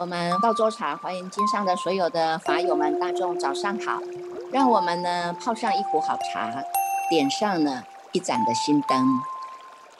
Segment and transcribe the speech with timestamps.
[0.00, 4.00] 我们道州茶欢迎经上的所有的法友们，大众早上好。
[4.52, 6.62] 让我们呢泡上一壶好茶，
[7.08, 7.82] 点上呢
[8.12, 9.06] 一盏的心灯，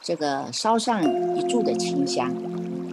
[0.02, 1.02] 这个烧上
[1.34, 2.30] 一柱的清香，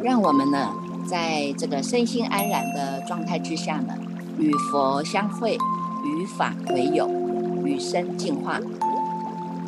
[0.02, 0.74] 让我们呢
[1.06, 3.94] 在这个身心安然的状态之下呢，
[4.40, 5.58] 与佛相会，
[6.06, 7.10] 与法为友，
[7.66, 8.60] 与生进化。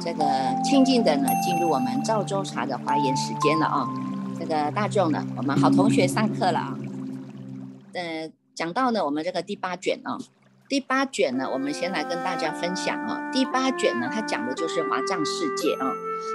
[0.04, 0.26] 这个
[0.64, 3.88] 清净的呢，进入我们赵州茶的发言时间了啊！
[4.38, 6.78] 这个大众呢，我们好同学上课了啊！
[7.94, 10.18] 呃，讲到呢，我们这个第八卷啊，
[10.68, 13.32] 第八卷呢，我们先来跟大家分享啊。
[13.32, 15.88] 第八卷呢，它讲的就是华藏世界啊。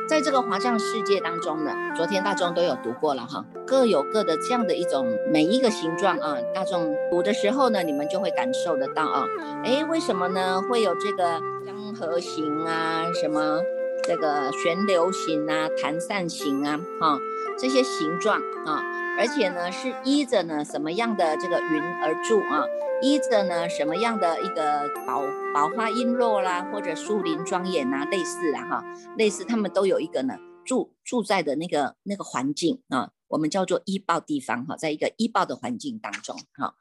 [0.09, 6.37] 在这个华藏世界当中呢，昨天大众都有读过了哈，各有各的这样的一种每一个形状啊。
[6.55, 9.27] 大众读的时候呢，你们就会感受得到啊。
[9.65, 10.62] 哎，为什么呢？
[10.69, 13.60] 会有这个江河形啊，什么
[14.05, 17.18] 这个旋流形啊，弹散形啊，哈，
[17.59, 18.82] 这些形状啊。
[19.19, 22.63] 而且呢，是依着呢什么样的这个云而住啊？
[23.02, 28.83] 依着呢什么样的一个宝宝花璎珞啦，或者树林庄严呐，类似的哈，
[29.16, 36.74] 类似他们都有一个呢住住在的那个那个环境啊，我们叫做依报地方哈，在一个依报的环境当中哈。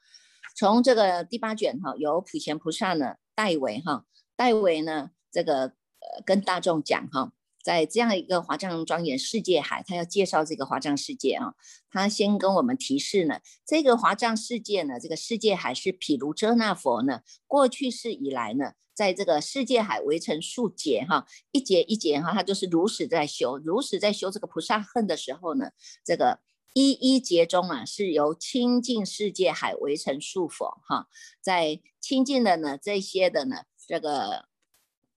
[0.55, 7.31] 从这个第八卷哈，由普贤菩萨呢代为哈，代为呢这个呃跟大众讲哈。
[7.67, 11.53] 在这样一个华藏庄严世界海，他要介绍这个华藏世界啊，
[11.91, 25.71] 他先跟我们提示呢，这个华藏世界呢，这个世界海是毗卢遮那佛呢，过去世以来呢，在这个世界海围成数劫哈，一劫一劫哈，他就是如实在修，如实在修这个菩萨恨的时候呢，
[26.05, 26.39] 这个
[26.73, 31.09] 一一劫中啊，是由清净世界海围成数佛哈，
[31.41, 34.45] 在清净的呢这些的呢，这个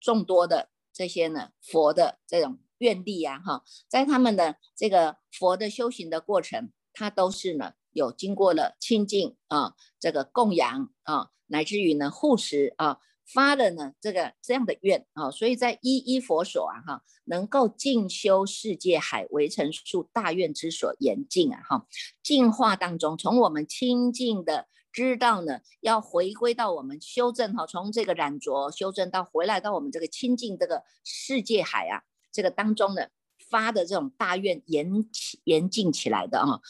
[0.00, 0.69] 众多的。
[1.00, 21.86] 这些呢，佛的这种愿力啊，哈，在他们的这个佛的修行的过程，它都是呢有经过了清净啊，这个供养啊，乃至于呢护持啊，发了呢这个这样的愿啊，所以在一一佛所啊，哈，能够进修世界海为成数大愿之所严禁啊，哈，
[22.22, 24.66] 净化当中，从我们清净的。
[24.92, 32.02] 知道呢，要回归到我们修正哈，从这个染浊修正到回来到我们这个清净这个世界海啊，
[32.32, 33.06] 这个当中呢
[33.48, 35.04] 发的这种大愿严
[35.44, 36.60] 严禁起来的啊，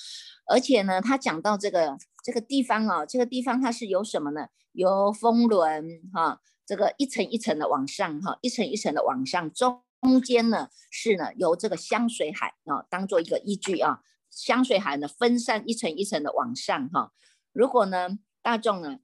[0.46, 4.48] 而且呢，他讲到这个这个地方啊，这个地方它是有什么呢？
[4.72, 9.82] 有风轮哈，这个一层一层的往上哈，一层一层的往上，中
[10.22, 17.12] 间呢是呢由这个香水海啊当做一个依据啊，香水海呢分散一层一层的往上哈。
[17.52, 18.98] 如果呢，大众呢，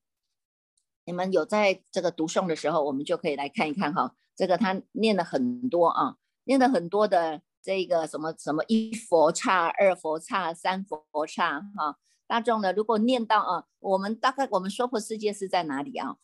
[1.04, 4.14] 你们有在这个读诵的时候，我们就可以来看一看哈。
[4.34, 11.98] 这个他念了很多啊，念了很多的这个什么什么一佛刹、二佛刹、三佛刹哈。
[12.26, 16.16] 大众呢，如果念到啊，我们大概我们娑婆世界是在哪里啊？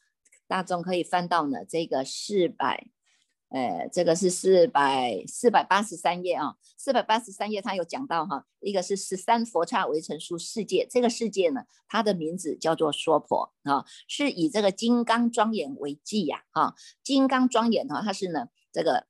[0.47, 2.89] 大众可以翻到呢这个四百。
[3.53, 16.75] 呃，这个是四百四百八十三页啊，四百八十三页，它有讲到哈，一个是十三佛刹围成数世界，这个世界呢，它的名字叫做娑婆啊，是以这个金刚庄严为记呀，哈，
[17.05, 19.07] 金刚庄严哈，它是呢这个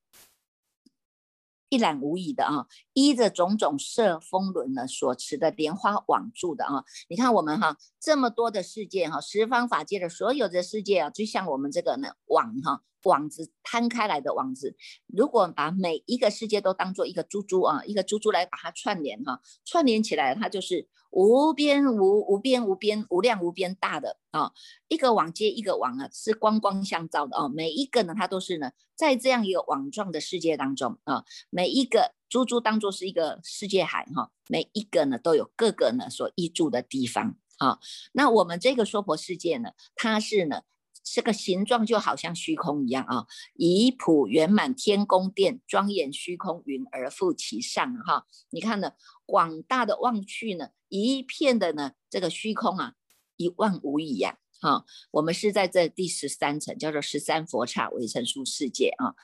[1.69, 12.83] 一览无遗的啊，依着种种色风轮呢所持的莲花网住的啊，你看我们哈这么多的世界哈，十方法界的所有的世界啊，就像我们这个呢网哈。
[13.05, 14.77] 网子摊开来的网子，
[15.07, 24.53] 如果把每一个世界都当做一个珠珠啊，一个珠珠来把它串联哈，串联起来，它就是无边无无边无边无量无边大的啊，
[24.89, 27.49] 一个网接一个网啊，是光光相照的哦。
[27.49, 37.79] 每一个呢，它都是呢，在这样一个网状的世界当中啊，每一个珠珠当做是一个世界海哈，每一个呢都有各个呢所依住的地方啊。
[38.13, 40.63] 那我们这个娑婆世界呢，它是呢。
[41.05, 48.27] 这个形状就好像虚空一样啊，以普圆满天宫殿，庄严虚空云而覆其上哈。
[48.51, 48.93] 你看呢，
[49.27, 52.95] 广大的望去呢，一片的呢，这个虚空啊，
[53.37, 54.39] 一望无遗呀。
[54.61, 59.15] 哈，我们是在这第十三层，叫做十三佛刹为成数世界啊。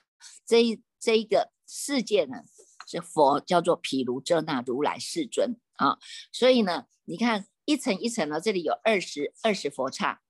[0.45, 2.43] 这一这一个世界呢，
[2.89, 5.99] 是佛叫做毗卢遮那如来世尊啊。
[6.33, 10.21] 所以呢，你看一层一层呢，这里有二十二十佛刹。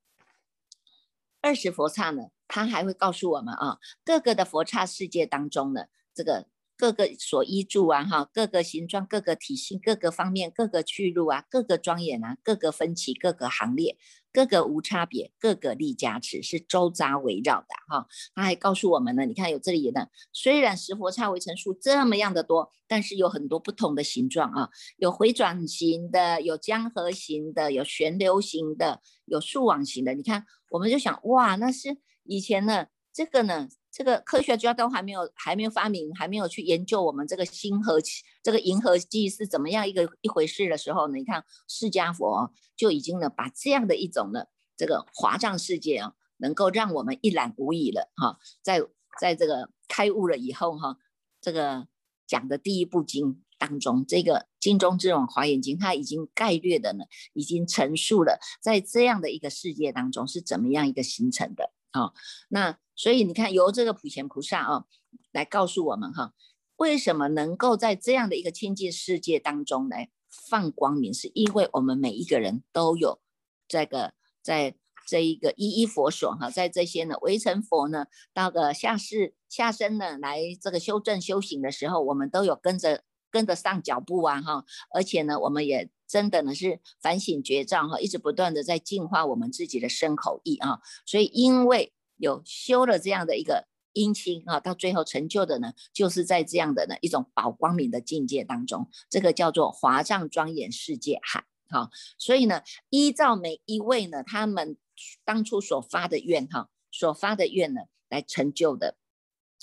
[1.49, 6.47] 二十佛刹呢，他还会告诉我们啊，各个的佛刹世界当中呢，这个
[6.77, 13.97] 各个所依住啊，哈，各个形状、各个体系、各个方面、各个去路啊，各个庄严啊，各个分歧、各个行列、
[14.38, 18.06] 各个无差别，各个力加持，是周匝围绕的哈。
[18.37, 30.14] 他还告诉我们呢，你看有这里的，虽然石佛刹围城数这么样的多，但是有很多不同的形状啊，有回转型的，有江河型的，有旋流型的，有竖网型的。
[30.14, 33.69] 你看，我们就想哇，那是以前呢，这个呢。
[33.99, 37.99] 这个科学家都还没有还没有发明，还没有去研究我们这个星河
[38.45, 41.17] 这个银河系是怎么样一个一回事的时候呢？
[41.17, 44.45] 你看释迦佛就已经呢把这样的一种呢
[44.77, 48.39] 这个华藏世界啊，能够让我们一览无遗了哈。
[48.62, 48.81] 在
[49.21, 50.97] 在这个开悟了以后哈，
[51.41, 51.89] 这个
[52.25, 57.03] 讲的第一部经当中，这个经中之王华严经，它已经概略的呢，
[57.33, 62.12] 已经陈述了在这样的一个世界当中是怎么样一个形成的啊？
[62.49, 62.79] 那。
[62.99, 64.85] 所以你看，由这个普贤菩萨啊，
[65.31, 66.35] 来告诉我们哈，
[66.79, 73.21] 为什么能够在这样的一个清净世界当中来放光明，是因为我们每一个人都有
[73.69, 74.75] 这个在
[75.06, 91.93] 这一个一一佛所哈，在这些呢围城佛呢，到个下世下生呢来这个修正修行的时候，我们都有跟着跟得上脚步啊哈，而且呢，我们也真的呢是反省觉照哈，一直不断的在净化我们自己的身口意啊，所以因为。
[92.19, 101.44] 有修了这样的一个阴清啊，到最后成就的呢，就是在这样的呢一种宝光明的境界当中，这个叫做华藏庄严世界海。
[101.70, 104.76] 好，所以呢，依照每一位呢他们
[105.25, 108.97] 当初所发的愿哈，所发的愿呢来成就的。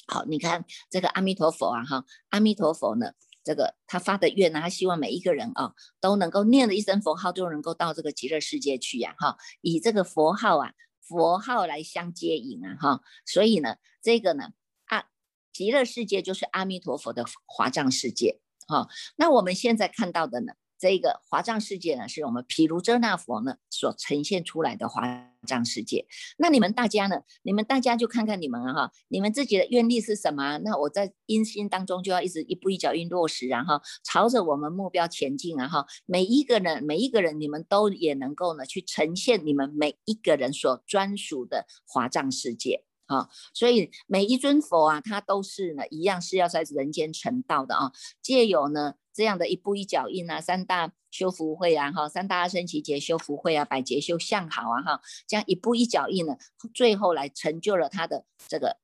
[0.08, 3.14] 好，你看这个阿弥陀佛啊哈，阿弥陀佛呢，
[3.44, 10.74] 这个他发的愿呢，他希望每一个人啊都能够念了一声佛号，就能够到这个极乐世界去呀哈，以这个佛号啊。
[11.08, 14.50] 佛号来相接引啊，哈，所以呢，这个呢，
[14.86, 15.06] 啊，
[15.54, 20.54] 极乐世界就是阿弥陀佛的华藏世界，哈，那我们现在看到的呢？
[20.86, 25.02] 这个华藏世界呢，是我们毗卢遮那佛呢所呈现出来的华
[25.48, 26.06] 藏世界。
[26.38, 27.24] 那你们大家呢？
[27.42, 30.60] 你们大家就看看你们哈，你们自己的愿力是什么？
[30.60, 35.68] 那我在阴心当中就要一直一步一脚印落实，然后朝着我们目标前进啊！
[35.68, 43.28] 哈，每一个人，每一个人，你们都也能够呢去呈现你们每一个人所专属的华藏世界啊！
[43.56, 47.92] 所以每一尊佛啊，它都是呢一样是要在人间成道的啊，
[48.22, 48.94] 借有呢。
[49.16, 56.36] 这样的一步一脚印啊，三大修福会啊，哈，三大阿僧祇劫修福会啊，百劫修相好啊，哈，这样一步一脚印呢，
[56.74, 58.78] 最后来成就了他的这个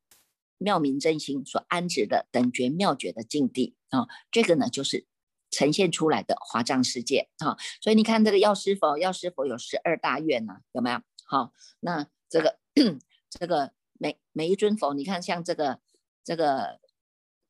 [0.58, 5.06] 妙明真心所安置的等觉妙觉的境地啊，这个呢就是
[5.50, 11.02] 呈现出来的华藏世界啊，所以你看这个药师佛，药师佛有十二大愿呢，有没有？
[11.26, 11.52] 好，
[11.82, 12.58] 那这个
[13.30, 15.82] 这个每每一尊佛，你看像这个
[16.24, 16.80] 这个。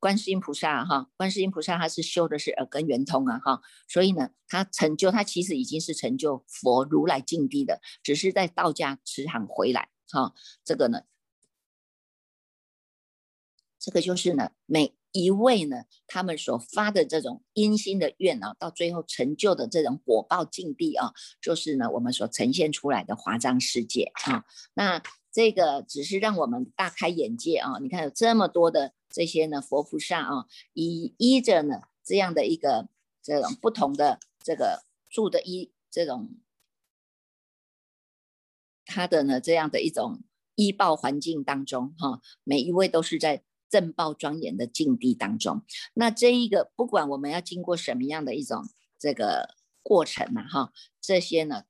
[0.02, 10.34] 观世音菩萨哈，观世音菩萨他是修的是耳根圆通啊哈，所以呢，他成就他其实已经是成就佛如来境地的，只是在道家慈航回来哈。
[10.64, 11.02] 这个呢，
[13.78, 24.44] 这个就是呢，每一位呢，他们所发的这种阴心的愿啊，到最后成就的这种果报境地啊，就是呢，我们所呈现出来的华藏世界啊。
[24.74, 25.00] 那
[25.30, 27.78] 这个只是让我们大开眼界啊！
[27.80, 28.94] 你看有这么多的。
[29.12, 32.88] 这些呢，佛菩萨啊，依依着呢这样的一个
[33.22, 36.30] 这种不同的这个住的依这种
[38.86, 40.22] 他的呢这样的一种
[40.54, 45.62] 依报环境当中哈，每一位都是在正报庄严的境地当中。
[45.94, 48.66] 那这一个不管我们要经过什么样的一种
[48.98, 51.64] 这个过程呢哈，这些呢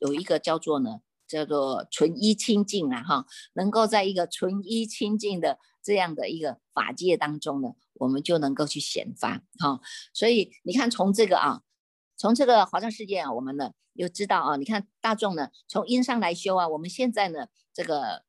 [0.00, 5.58] 有一个叫做呢叫做纯一清净啊哈，能够在一个纯一清净的。
[5.86, 9.80] 这样的一个法界当中呢，我们就能够去显发哈。
[10.12, 11.62] 所以你看，从这个啊，
[12.16, 18.24] 从这个华藏世界啊，我们呢又知道啊，你看大众呢从因上来修啊，我们现在呢这个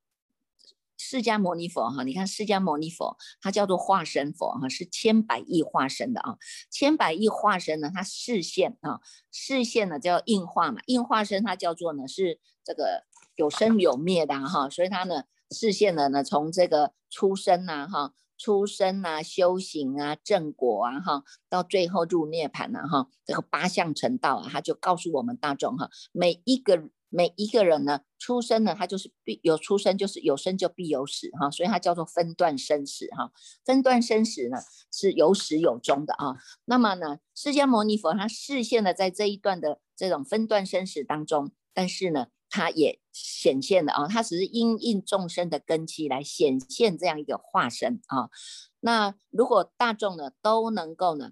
[0.97, 6.37] 释迦牟尼佛哈，你看释迦牟尼佛，它叫做化身佛哈，是千百亿化身的啊，
[6.69, 8.99] 千百亿化身呢，它视线啊，
[9.31, 15.23] 视线呢叫应化嘛，应化身它叫做呢是这个有生有灭的哈，所以它呢。
[15.51, 33.31] 视线的呢，从这个出生呐，哈，出生啊，修行啊，正果啊，哈，到最后入涅盘呐，哈，这个八相成道啊，他就告诉我们大众哈，每一个每一个人呢，出生呢，他就是必有出生，就是有生就必有死哈，所以它叫做分段生死哈，
[33.63, 34.57] 分段生死呢
[34.91, 36.35] 是有始有终的啊。
[36.65, 42.27] 那么呢，释迦牟尼佛他视线呢，在这一段的这种分段生死当中，但是呢。
[42.49, 48.29] 它也显现了啊，它只是因应众生的根基来显现这样一个化身啊。
[48.79, 51.31] 那如果大众呢都能够呢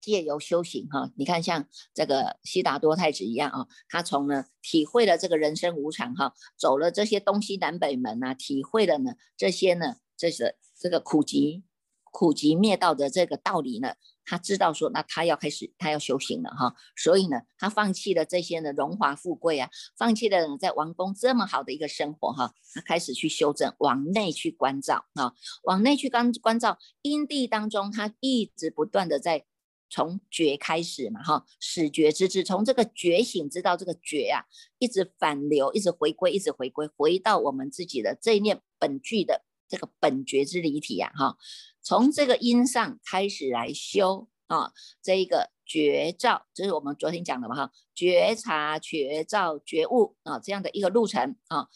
[0.00, 11.62] 借由修行哈，你看像这个悉达多太子一样啊，他从呢体会了这个人生无常哈，走了这些东西南北门啊，体会了呢这些呢，这是这个苦集
[12.10, 13.94] 苦集灭道的这个道理呢。
[14.24, 25.32] 他知道说，那他要开始，他要修行了哈，所以呢，他放弃了这些的荣华富贵啊，放弃了在王宫这么好的一个生活哈，他开始去修正，往内去关照啊，
[25.64, 29.44] 往内去关关照因地当中，他一直不断的在
[29.90, 34.44] 从觉开始嘛哈，始觉之智，从这个觉醒知道这个觉啊，
[34.78, 41.38] 一直反流，一直回归，一直回归，回到我们自己的这一念本具的这个本觉之离体呀哈。
[41.80, 51.68] 从这个因上开始来修啊，这一个觉照，这是我们昨天讲的嘛哈，觉察、觉照、觉悟啊，这样的一个路程啊，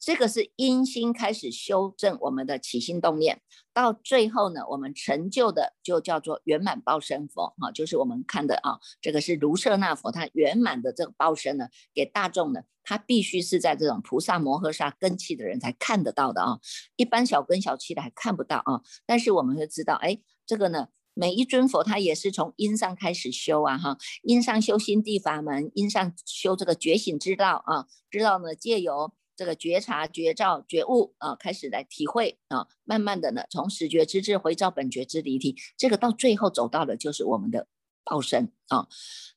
[0.00, 3.40] 这个是因心开始修正我们的起心动念。
[3.72, 16.58] 到最后呢，我们成就的就叫做圆满报身佛哈，就是我们看的啊，这个是卢舍那佛，他圆满的这个报身呢，给大众呢，他必须是在这种菩萨摩诃萨根器的人才看得到的啊，
[16.96, 18.82] 一般小根小器的还看不到啊。
[19.06, 29.12] 但是我们会知道，哎，这个呢，每一尊佛他也是从因上开始修啊哈，因上修心地法门，因上修这个觉醒之道啊，知道呢借由。
[29.38, 37.68] 这个觉察、觉照、觉悟啊，开始来体会啊，慢慢的呢，从始觉之智回照本觉之离体，这个到最后走到的就是我们的
[38.08, 38.88] 报身啊。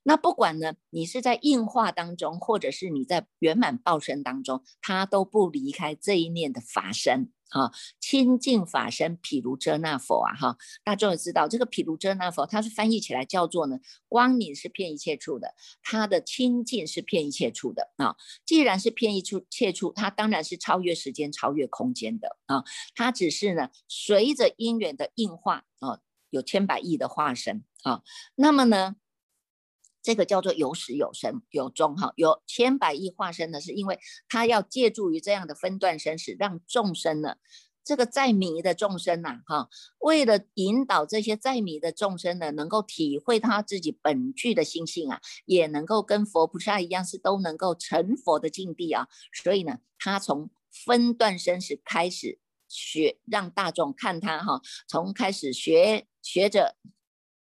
[0.04, 7.32] 那不管呢，你是在硬化当中，或者是你在圆满报身当中，它都不离开这一念的法身。
[7.54, 18.16] 哈，清净法身毗卢遮那佛啊，哈，大众也知道这个毗卢遮那佛，它是翻译起来叫做呢，光明是遍一切处的，它的清净是遍一切处的啊。
[18.46, 22.64] 既然是遍一切处，它当然是超越时间、超越空间的啊。
[22.96, 26.00] 它只是呢，随着因缘的硬化啊，
[26.32, 28.02] 有千百亿的化身啊。
[28.34, 28.96] 那么呢？
[30.04, 37.36] 这个叫做有始有生有终哈，有千百亿化身呢，是因为他要借助于这样的分段生死，让众生呢，
[37.84, 39.70] 这个在迷的众生呐哈，
[40.00, 56.76] 为了引导这些在迷的众生呢，能够体会他自己本具的心性啊，也能够跟佛菩萨一样，是都能够成佛的境地啊，所以呢，他从分段生死开始学，让大众看他哈，从开始学学着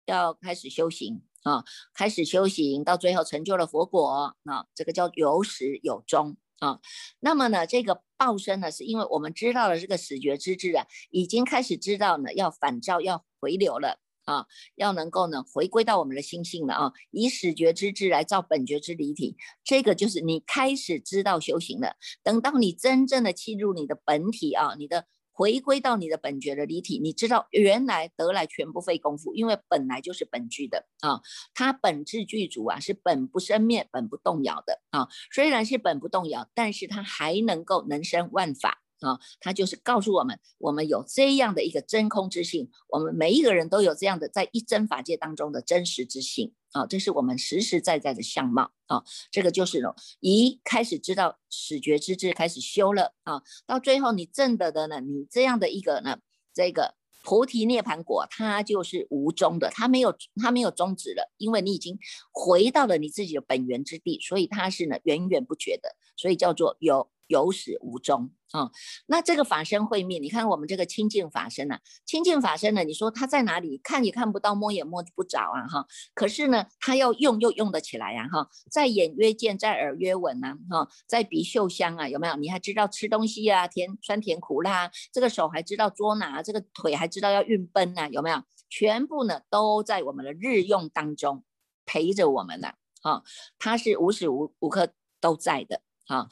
[0.05, 1.21] 要开始修行。
[1.43, 1.63] 啊，
[1.95, 6.79] 开始修行，到最后成就了佛果，啊，这个叫有始有终啊。
[7.19, 21.95] 那么呢，这个报身呢，是因为我们知道了这个始觉之智啊，已经开始知道呢，要反照，要回流了啊，要能够呢，回归到我们的心性了啊，以始觉之智来照本觉之离体，这个就是你开始知道修行了。
[22.21, 25.07] 等到你真正的进入你的本体啊，你的。
[25.33, 31.21] 回归到你的本觉的离体，你知道原来得来全不费功夫，因为本来就是本具的啊，
[31.53, 35.07] 它本质具足啊，是本不生灭、本不动摇的啊。
[35.31, 39.19] 虽然是本不动摇，但是它还能够能生万法啊。
[39.39, 46.53] 它就是告诉我们，我们有这样的一个真空之性，我们每一个人都有这样的在一真法界当中的真实之性。
[46.71, 49.03] 啊，这是我们实实在在的相貌啊！
[49.29, 56.19] 这个就是呢，一开始知道始觉之智，开始修了啊，到最后你证得的呢，你这样的一个呢，
[56.53, 61.99] 这个菩提涅盘果，它就是无终的，它没有它没有终止了，因为你已经
[62.31, 68.31] 回到了你自己的本源之地，所以它是呢源源不绝的，所以叫做有有始无终。
[68.51, 68.69] 啊，
[69.07, 73.77] 那这个法身会灭，你看我们这个清净法身呐，清净法身呢，你说它在哪里？
[73.81, 75.87] 看也看不到，摸也摸不着啊，哈。
[76.13, 78.49] 可是呢，它要用又用得起来呀，哈。
[78.69, 82.35] 在眼约见，在耳约闻呐，哈，在鼻嗅香啊，有没有？
[82.35, 88.43] 你还知道吃东西啊，甜酸甜苦辣，这个手还知道捉拿，这个腿还知道要运奔呐，有没有？
[88.69, 91.43] 全部呢都在我们的日用当中
[91.85, 93.23] 陪着我们呢，哈。
[93.57, 94.89] 它是无时无无刻
[95.21, 96.27] 都在的，哈。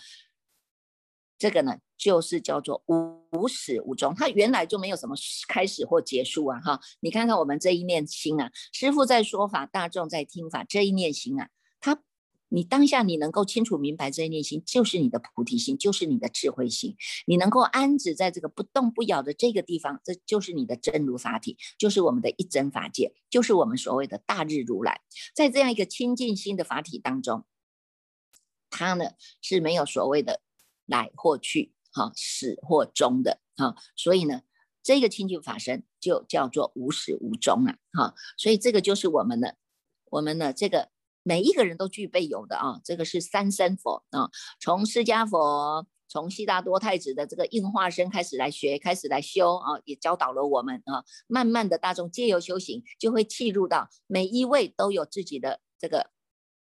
[1.39, 5.15] 这个呢，就是叫做无无始无终，它原来就没有什么
[5.47, 6.59] 开始或结束啊！
[6.59, 12.03] 哈，你看看我们这一念心啊，师父在说法，大众在听法，这一念心啊，它
[12.49, 24.99] 你当下你能够清楚明白这一念心，就是你的菩提心，就是你的智慧心，你能够安止在这个不动不摇的这个地方，这就是你的真如法体，就是我们的一真法界，就是我们所谓的大日如来，
[25.33, 27.45] 在这样一个清净心的法体当中，
[28.69, 30.41] 它呢是没有所谓的。
[30.89, 34.41] 来或去，哈，始或终的，哈，所以呢，
[34.81, 39.55] 这个清净法身就叫做无始无终啊，哈，所以这个就是我们的，
[40.05, 40.89] 我们的这个
[41.21, 51.05] 每一个人都具备有的啊，这个是三身佛啊，从释迦佛从悉达多太子的这个应化身开始来学，开始来修啊，也教导了我们啊。
[51.27, 56.09] 慢慢的大众借由修行，就会契入到每一位都有自己的这个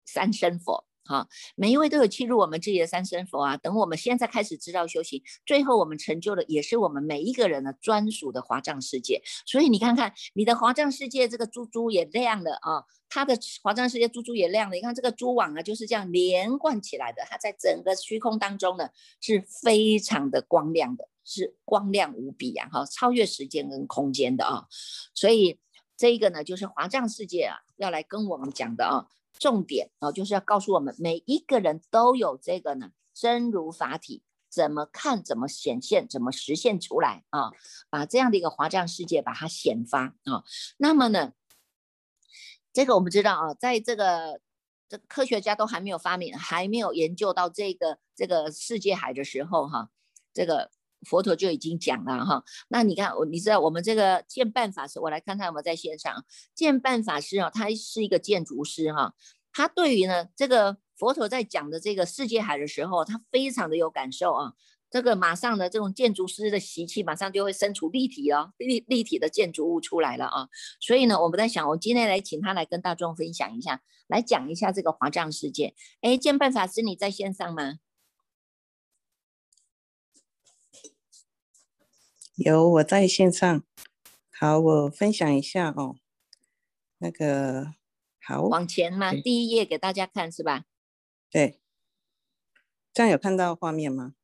[0.06, 0.86] 三身佛。
[1.04, 3.56] 好，每一位都有契入我们自己的三身佛啊。
[3.56, 9.20] 等我们现在开始知道修行，最后我们成就的也是我们每一个人的专属的华藏世界。
[9.44, 12.84] 所以你看看你的华藏世界，这个珠珠也亮了啊。
[13.08, 14.76] 它的华藏世界珠珠也亮了。
[14.76, 17.22] 你看这个珠网啊，就是这样连贯起来的。
[17.28, 18.88] 它在整个虚空当中呢，
[19.20, 22.68] 是非常的光亮的，是光亮无比啊！
[22.72, 24.66] 哈，超越时间跟空间的啊。
[25.14, 25.58] 所以
[25.96, 29.06] 这一个呢，就是华藏世界啊，要来跟我们讲的啊。
[29.42, 37.50] 重点哦，就是要告诉我们每一个人都有这个呢，真如法体，怎么看，怎么显现，怎么实现出来啊？
[37.90, 40.44] 把这样的一个华藏世界把它显发啊。
[40.76, 41.32] 那么呢，
[42.72, 44.40] 这个我们知道啊，在这个
[44.88, 49.90] 这科学家都还没有发明，还没有研究到这个这个世界海的时候哈，
[50.32, 50.70] 这个。
[51.04, 56.24] 佛陀就已经讲了哈，那你看我，你知道我们这个建办法师，我来看看有没有在线上。
[56.54, 59.14] 建办法师啊，他是一个建筑师哈，
[59.52, 64.52] 他对于呢这个佛陀在讲的这个世界海的时候，他非常的有感受啊。
[64.90, 70.48] 这个马上的，这种建筑师的习气马上就会生出立体哦，立立体的建筑物出来了啊。
[70.80, 75.74] 所以呢，我们在想，我今天来请他来跟大众分享一下，来讲一下这个华藏世界。
[76.02, 77.76] 哎，建办法师你在线上吗？
[82.36, 83.62] 有我在线上，
[84.30, 85.96] 好，我分享一下哦。
[86.96, 87.74] 那个
[88.20, 90.64] 好，往前嘛，第一页给大家看是吧？
[91.30, 91.60] 对，
[92.94, 94.14] 这样有看到画面吗？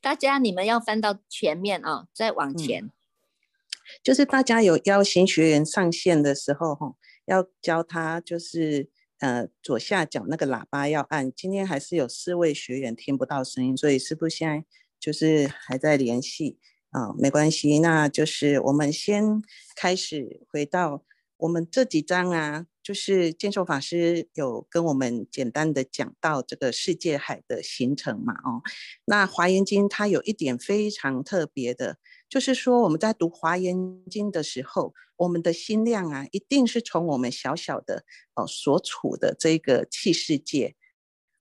[0.00, 2.90] 大家你们要翻到前面啊，再往前。
[4.02, 6.94] 就是大家有邀请学员上线的时候，哈，
[7.26, 11.30] 要教他就是呃左下角那个喇叭要按。
[11.30, 14.64] 今天还是有四位学员听不到声音，所以师傅现在
[14.98, 16.58] 就是还在联系。
[16.90, 19.42] 啊，没关系，那就是我们先
[19.76, 21.04] 开始回到
[21.36, 28.62] 我们这几章啊，就是建寿法师有跟我们简单的讲到这个世界海的形成嘛，哦，
[29.04, 40.74] 那华严经它有一点非常特别的，就是说我们在读华严经的时候，我们的心量啊，一定是从我们小小的哦所处的这个气世界，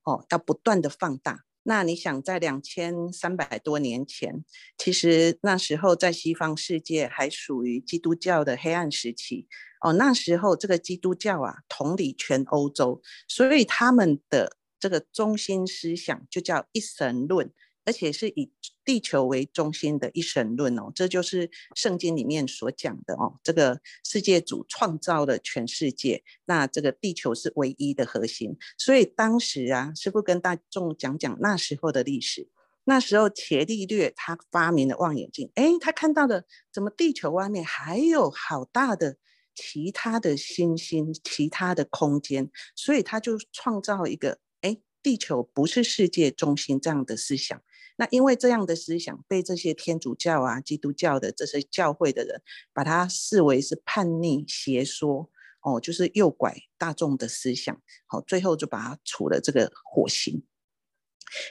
[0.03, 1.46] 哦，要不断的放大。
[1.69, 4.45] 那你想，在两千三百多年前，
[4.77, 9.47] 其实那时候在西方世界还属于基督教的黑暗时期
[9.81, 9.91] 哦。
[9.91, 17.51] 那时候这个基督教啊，统理全欧洲，所以他们的这个中心思想就叫一神论。
[17.87, 18.51] 而且是以
[18.83, 23.39] 地球为中心的一神论哦，这就是圣经里面所讲的哦。
[23.41, 28.57] 这个世界主创造了全世界，那这个地球是唯一的核心。
[28.77, 32.49] 所以当时啊，师傅跟大众讲讲那时候的历史。
[32.83, 39.17] 那时候伽利略他发明了望远镜，哎，他看到了怎么地球外面还有好大的
[39.55, 47.61] 其他的星星、其他的空间，所以他就创造一个哎，地球不是世界中心这样的思想。
[47.97, 52.41] 那因为这样的思想被这些天主教啊、基督教的这些教会的人，
[52.73, 55.29] 把它视为是叛逆邪说
[55.61, 60.43] 哦，就是诱拐大众的思想，好，最后就把它处了这个火刑。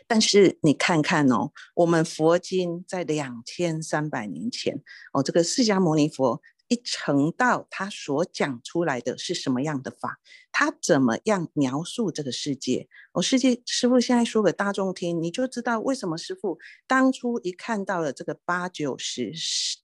[0.06, 4.82] 但是你看看哦，我们佛经在两千三百年前
[5.12, 6.40] 哦，这个释迦牟尼佛。
[6.68, 10.18] 一成道，他所讲出来的是什么样的法？
[10.50, 12.88] 他怎么样描述这个世界？
[13.12, 19.32] 我世界师傅现在说给大众听，你就知道为什么师傅当初一看到了这个八九十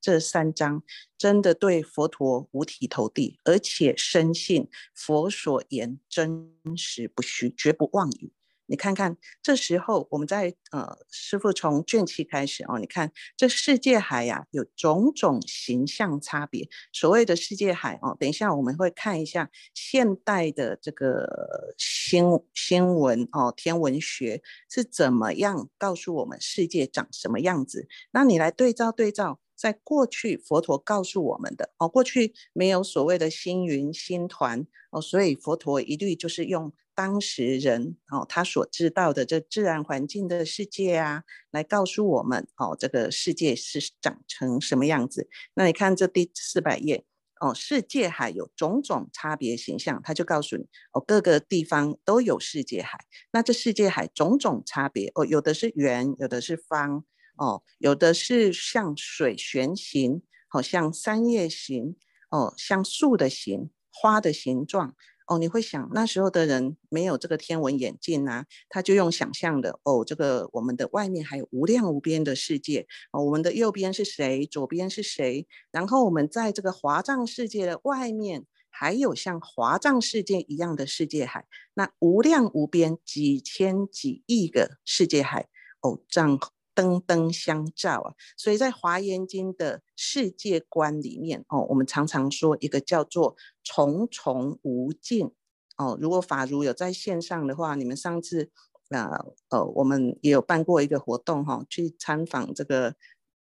[0.00, 0.82] 这三章，
[1.16, 8.32] 真的对佛陀五体投地，而且深信佛所言真实不虚，绝不妄语。
[8.72, 16.66] 你看看，这时候我们在呃，师傅从卷七开始哦，你看这世界海呀，有种种形象差别。
[16.90, 27.86] 所谓的世界海哦，等一下我们会看一下现代的这个新新闻哦，天文学是怎么样告诉我们世界长什么样子。
[28.12, 36.72] 那你来对照对照，在过去佛陀告诉我们的哦，过去没有所谓的星云星团哦，所以佛陀一律就是用。
[36.94, 45.28] 当时人哦，他所知道的这自然环境的世界啊，来告诉我们哦，这个世界是长成什么样子？
[45.54, 47.04] 那你看这第四百页
[47.40, 52.98] 哦，世界海有种种差别形象，他就告诉你哦，各个地方都有世界海。
[53.32, 57.04] 那这世界海种种差别哦，有的是圆，有的是方
[57.36, 61.96] 哦，有的是像水旋形，好像三叶形
[62.30, 64.94] 哦，像树的形、花的形状。
[65.26, 85.48] 哦，你会想那时候的人没有这个天文眼镜啊，他就用想象的哦，这个我们的外面还有无量无边的世界哦，我们的右边是谁，左边是谁，然后我们在这个华藏世界的外面还有像华藏世界一样的世界海，那无量无边几千几亿个世界海
[85.80, 86.38] 哦，这样。
[86.74, 95.30] 灯灯相照啊，所以在华严经的世界观里面哦，我们常常说一个叫做重重无尽
[95.76, 95.98] 哦。
[96.00, 98.50] 如果法如有在线上的话，你们上次
[98.88, 102.94] 啊呃，我们也有办过一个活动哈，去参访这个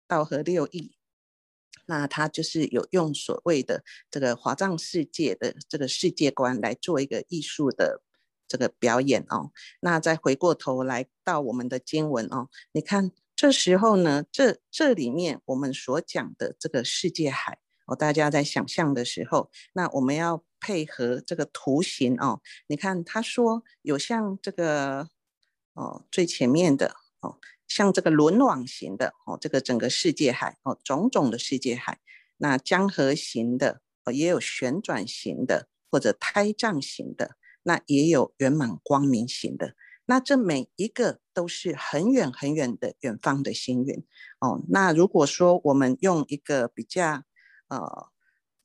[0.09, 0.97] 道和六义，
[1.87, 8.03] 那他就是有用所谓的这个华藏世界的这个世界观来做一个艺术的。
[8.51, 25.09] 这个表演哦，那再回过头来到我们的经文哦，你看这时候呢，这这里面我们所讲的这个世界海哦，大家在想象的时候，那我们要配合这个图形哦，你看他说有像这个
[25.75, 32.01] 哦最前面的哦，像这个轮网型的哦，这个整个世界海哦，种种的世界海，
[32.39, 37.37] 那江河型的哦，也有旋转型的或者胎藏型的。
[37.63, 39.75] 那也有圆满光明型的，
[40.07, 44.05] 那这每一个都是很远很远的远方的星云
[44.41, 44.63] 哦。
[44.69, 47.23] 那如果说我们用一个比较
[47.69, 48.09] 呃。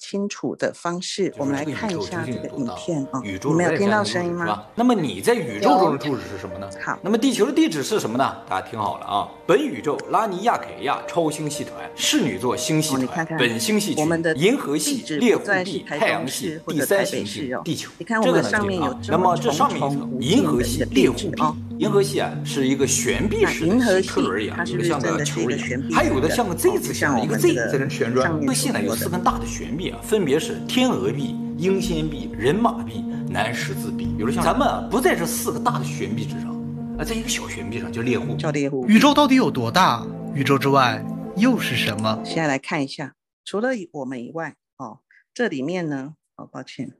[0.07, 3.19] 清楚的方式，我们来看一下这个影片啊。
[3.23, 4.63] 你没有听到声音吗？
[4.75, 6.69] 那么你在宇宙中的住址是什么呢？
[6.83, 8.35] 好，那么地球的地址是什么呢？
[8.47, 17.89] 大家听好了啊，本宇宙拉尼亚凯亚超星系团侍女座星系团本星系群银河系猎户地太阳系第三行星地球。
[17.97, 21.55] 你看我们上面有那么这上面一层银河系猎户地。
[21.77, 28.31] 银河系啊是一个悬臂式的车轮一样，像个球一样，还有的像个 Z 字形，一个 Z 在那旋转。
[28.41, 34.05] 银河系呢有四根大的悬臂啊，分别是天鹅臂、英仙臂、人马臂、南十字臂。
[34.17, 36.53] 比如像咱们啊不在这四个大的悬臂之上，
[36.99, 38.35] 啊在一个小悬臂上叫猎户。
[38.35, 38.85] 叫猎户。
[38.87, 40.05] 宇宙到底有多大？
[40.33, 41.01] 宇宙之外
[41.37, 42.21] 又是什么？
[42.25, 44.99] 现在来看一下，除了我们以外，哦，
[45.33, 46.97] 这里面呢，哦，抱歉，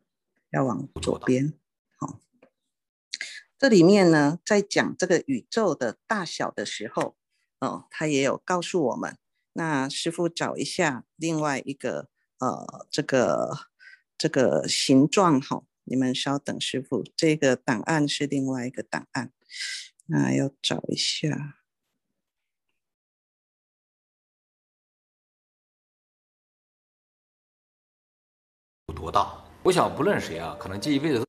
[0.51, 1.53] 要往左边。
[1.97, 2.19] 好
[3.57, 7.15] 这里面呢，在讲这个宇宙的大小的时候，
[7.59, 9.17] 哦，他也有告诉我们。
[9.57, 13.49] 那师傅找一下另外一个，呃，这个
[14.17, 19.31] 这个形状哈，你们稍等，师傅，这个档案是另外一个档案，
[20.07, 21.61] 那要找一下。
[28.87, 29.43] 有多大？
[29.63, 31.25] 我想不论谁啊，可能这一辈子。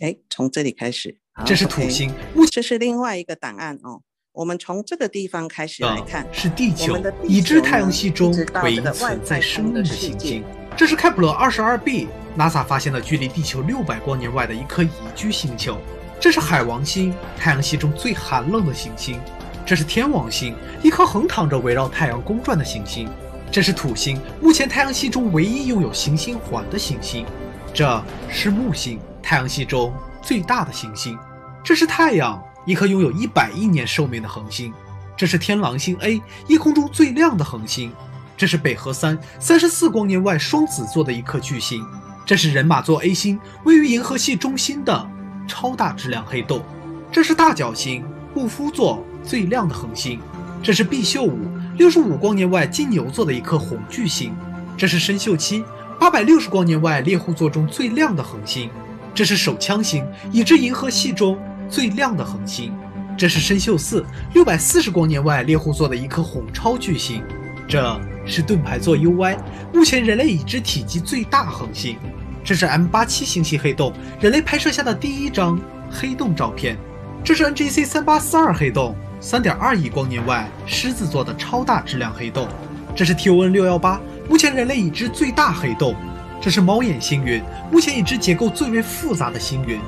[0.00, 2.12] 哎，从这里开始，这是土星，
[2.50, 4.02] 这是另外一个档案哦。
[4.32, 10.42] 我们从这个地方开始来看，是地球，已知太阳系中唯一存在生命的行星。
[10.74, 15.78] 这是开普勒二十二 b，NASA 发现了距离地球六百光年外的一颗宜居星球。
[16.18, 19.20] 这是海王星，太阳系中最寒冷的行星。
[19.66, 23.06] 这是天王星，一颗横躺着围绕太阳公转的行星。
[23.50, 27.26] 这是土星，目前太阳系中唯一拥有行星环的行星。
[27.74, 28.98] 这是木星。
[29.22, 29.92] 太阳系中
[30.22, 31.18] 最大的行星，
[31.62, 34.72] 这是太阳，一颗拥有一百亿年寿命的恒星。
[35.16, 37.92] 这是天狼星 A，夜空中最亮的恒星。
[38.36, 41.84] 这是北河三，三十四光年外双子座的一颗巨星。
[42.24, 45.08] 这是人马座 A 星，位于银河系中心的
[45.46, 46.62] 超大质量黑洞。
[47.10, 50.18] 这是大角星护夫座最亮的恒星。
[50.62, 51.38] 这是毕宿五，
[51.76, 54.34] 六十五光年外金牛座的一颗红巨星。
[54.76, 55.62] 这是参宿七，
[56.00, 58.70] 八百六十光年外猎户座中最亮的恒星。
[59.14, 62.72] 这是手枪星，已知银河系中最亮的恒星。
[63.16, 67.22] 这是参宿四，六百四十光年外猎户座的一颗红超巨星。
[67.68, 69.36] 这是盾牌座 UY，
[69.72, 71.96] 目前人类已知体积最大恒星。
[72.44, 76.76] 这是 M 八七星系黑洞，人类拍摄下的第一张黑洞照片。
[77.22, 82.48] 这是 NGC 三八四二黑洞，三点二亿光年外狮子座的超大质量黑洞。
[82.96, 85.94] 这是 TON 六幺八，目前人类已知最大黑洞。
[86.40, 89.78] 这是猫眼星云，目前已知结构最为复杂的星云。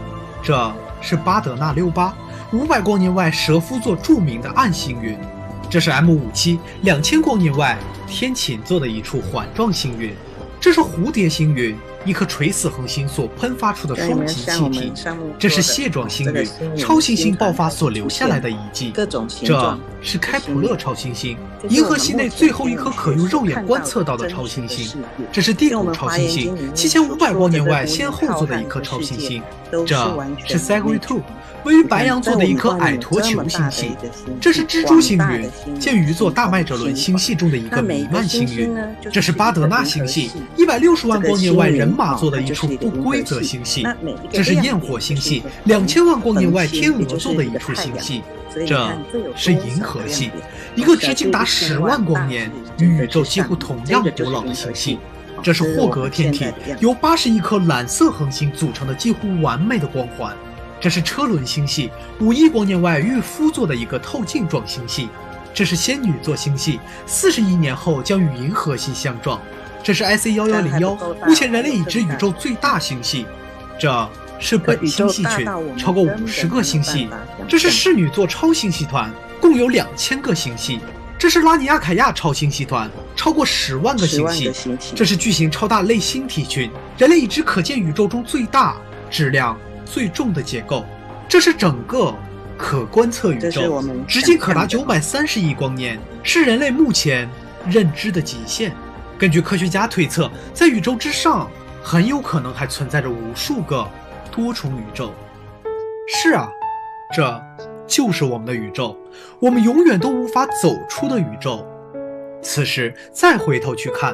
[0.43, 0.73] 这
[1.05, 2.17] 是巴德纳六八，
[2.51, 5.15] 五百光年外蛇夫座著名的暗星云。
[5.69, 10.15] 这是 M 五七，两千光年外天琴座的一处环状星云。
[10.59, 11.77] 这是蝴蝶星云。
[12.05, 14.93] 一颗垂死恒星所喷发出的双极气体，
[15.39, 18.93] 这是蟹状星云，超新星爆发所留下来的遗迹。
[19.43, 21.37] 这是开普勒超新星，
[21.69, 25.03] 银河系内最后一颗可用肉眼观测到的超新星。
[25.33, 29.43] 这是地谷超新星，七千五百光年外先后做的一颗超新星。
[29.87, 29.97] 这
[30.47, 31.23] 是 Sagui Two，
[31.65, 33.97] 位于白羊座的一颗矮驼球星系。
[34.41, 38.77] 这是蜘蛛星云，见于座大麦哲伦星系中的一个弥漫星云。
[39.11, 43.87] 这是巴德纳星系，一百六十万光年外人马座的一处不规则星系。
[44.31, 48.23] 这是焰火星系，两千万光年外天鹅座的一处星系。
[48.67, 48.89] 这
[49.35, 50.31] 是银河系，
[50.77, 54.99] 一个直径达十万光年、与宇宙几乎同样古老的星系。
[55.43, 56.47] 这是霍格天体，
[56.79, 60.35] 由八十亿颗蓝色恒星组成的几乎完美的光环。
[60.85, 65.09] 这是车轮星系，五亿光年外御夫座的一个透镜状星系。
[65.55, 69.41] 这是仙女座星系，四十亿年后将与银河系相撞。
[69.83, 70.95] 这是 IC 幺幺零幺，
[71.27, 73.25] 目前人类已知宇宙最大星系。
[73.81, 74.11] 这。
[74.39, 75.47] 是本星系群，
[75.79, 77.09] 超过五十个星系。
[77.49, 80.81] 这是侍女座超星系团，共有两千个星系。
[81.19, 84.53] 这是拉尼亚凯亚超星系团，超过十万个星系。
[84.95, 88.77] 这是巨型超大类星体群，人类已知可见宇宙中最大、
[89.09, 90.85] 质量最重的结构。
[91.29, 92.15] 这是整个
[92.57, 97.29] 可观测宇宙，直径可达九百三十亿光年，是人类目前
[97.69, 98.73] 认知的极限。
[99.19, 101.49] 根据科学家推测，在宇宙之上，
[101.83, 103.87] 很有可能还存在着无数个。
[104.31, 105.13] 多重宇宙，
[106.09, 106.49] 是啊，
[107.15, 107.41] 这
[107.87, 108.99] 就是我们的宇宙，
[109.39, 111.65] 我们永远都无法走出的宇宙。
[112.43, 114.13] 此时再回头去看，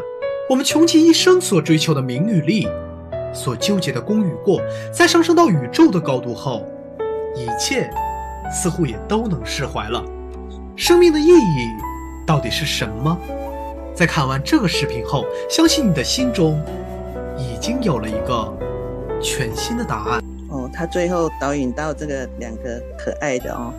[0.50, 2.68] 我们穷其一生所追求的名与利，
[3.32, 4.60] 所纠结的功与过，
[4.92, 6.66] 在上升到宇宙的高度后，
[7.34, 7.90] 一切
[8.52, 10.04] 似乎也都能释怀了。
[10.76, 11.68] 生命的意义
[12.26, 13.16] 到底是什么？
[13.94, 16.60] 在看完这个视频后，相信你的心中
[17.36, 18.52] 已经有了一个。
[19.22, 23.70] 全新的答案哦，他最后导引到这个两个可爱的哦，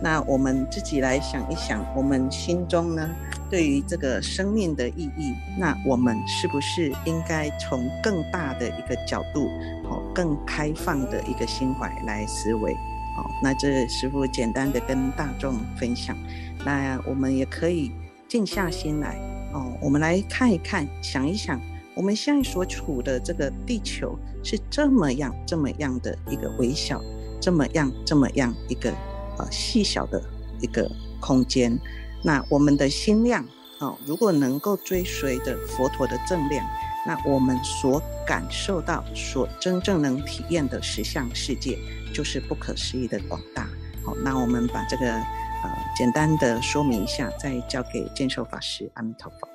[0.00, 3.08] 那我们自己来想一想，我们心中呢，
[3.50, 9.46] 对于这个生命的意义，那我们是不是应该从更大的一个角度，
[9.84, 12.72] 哦，更开放的一个心怀来思维？
[12.72, 16.16] 哦，那这师傅简单的跟大众分享，
[16.64, 17.90] 那我们也可以
[18.28, 19.18] 静下心来，
[19.52, 21.60] 哦，我们来看一看，想一想。
[21.96, 27.02] 我们现在所处的这个地球是这么样、这么样的一个微小，
[27.40, 28.92] 这么样、这么样一个
[29.38, 30.22] 呃细小的
[30.60, 31.78] 一个空间。
[32.22, 33.44] 那我们的心量
[33.78, 36.66] 哦，如果能够追随着佛陀的正量，
[37.06, 41.78] 那我们所感受到、所真正能体验的实相世界，
[42.12, 43.68] 就是不可思议的广大。
[44.04, 49.48] 好，那我们把这个呃简单的说明一下，再交给建寿法师阿弥陀佛。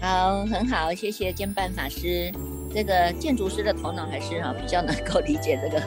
[0.00, 2.32] 好，很好，谢谢建办法师。
[2.72, 5.82] 这个建筑师的头脑还是哈比较能够理解这个，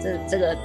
[0.00, 0.56] 这这个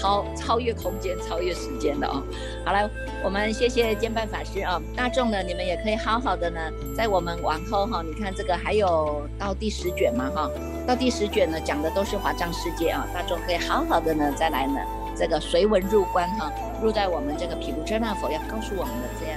[0.00, 2.22] 超超越空间、超越时间的哦。
[2.64, 2.90] 好了，
[3.24, 4.80] 我们谢谢建办法师啊。
[4.94, 6.60] 大众呢，你们也可以好好的呢，
[6.96, 10.50] 在我们往后哈，你看这个还有到第十卷嘛哈，
[10.86, 13.06] 到第十卷呢讲的都是华藏世界啊。
[13.14, 14.80] 大众可以好好的呢再来呢，
[15.16, 19.35] 这个随文入关哈，入在我们这个毗卢遮那佛要告诉我们的这样。